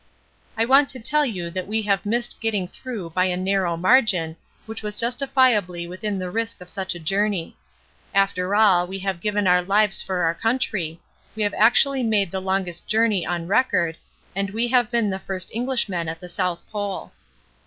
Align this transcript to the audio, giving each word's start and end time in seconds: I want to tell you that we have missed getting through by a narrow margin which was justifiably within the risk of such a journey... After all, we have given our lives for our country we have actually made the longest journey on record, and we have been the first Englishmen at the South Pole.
I 0.57 0.65
want 0.65 0.89
to 0.89 0.99
tell 0.99 1.27
you 1.27 1.51
that 1.51 1.67
we 1.67 1.83
have 1.83 2.07
missed 2.07 2.41
getting 2.41 2.67
through 2.67 3.11
by 3.11 3.25
a 3.25 3.37
narrow 3.37 3.77
margin 3.77 4.35
which 4.65 4.81
was 4.81 4.99
justifiably 4.99 5.85
within 5.85 6.17
the 6.17 6.31
risk 6.31 6.59
of 6.59 6.69
such 6.69 6.95
a 6.95 6.99
journey... 6.99 7.55
After 8.11 8.55
all, 8.55 8.87
we 8.87 8.97
have 8.97 9.21
given 9.21 9.45
our 9.45 9.61
lives 9.61 10.01
for 10.01 10.23
our 10.23 10.33
country 10.33 10.99
we 11.35 11.43
have 11.43 11.53
actually 11.55 12.01
made 12.01 12.31
the 12.31 12.41
longest 12.41 12.87
journey 12.87 13.27
on 13.27 13.45
record, 13.45 13.95
and 14.35 14.49
we 14.49 14.69
have 14.69 14.89
been 14.89 15.11
the 15.11 15.19
first 15.19 15.51
Englishmen 15.53 16.09
at 16.09 16.19
the 16.19 16.29
South 16.29 16.67
Pole. 16.71 17.11